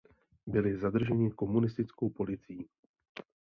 Byli 0.47 0.77
zadrženi 0.77 1.31
komunistickou 1.31 2.09
policií. 2.09 2.65